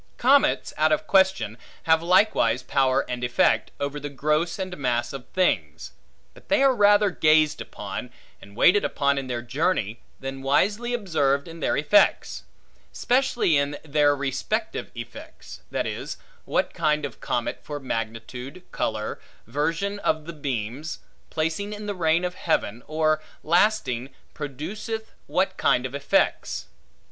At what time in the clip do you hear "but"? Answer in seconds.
6.33-6.49